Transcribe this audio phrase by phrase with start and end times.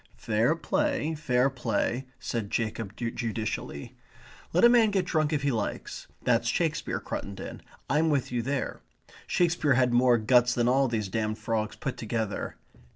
[0.17, 3.95] "Fair play, fair play," said Jacob judicially.
[4.51, 6.07] "Let a man get drunk if he likes.
[6.23, 7.61] That's Shakespeare, Cruttendon.
[7.87, 8.81] I'm with you there.
[9.27, 12.55] Shakespeare had more guts than all these damned frogs put together.